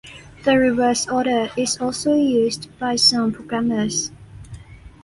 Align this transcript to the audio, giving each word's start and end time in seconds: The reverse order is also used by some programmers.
The 0.45 0.57
reverse 0.57 1.07
order 1.07 1.51
is 1.55 1.77
also 1.79 2.15
used 2.15 2.69
by 2.79 2.95
some 2.95 3.31
programmers. 3.31 4.09